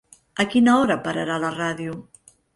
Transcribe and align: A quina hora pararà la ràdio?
A 0.43 0.45
quina 0.53 0.73
hora 0.77 0.97
pararà 1.09 1.37
la 1.45 1.53
ràdio? 1.61 2.01